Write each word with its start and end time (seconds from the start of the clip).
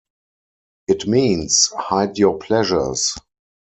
It 0.87 1.05
means, 1.05 1.67
Hide 1.77 2.17
your 2.17 2.39
pleasures. 2.39 3.15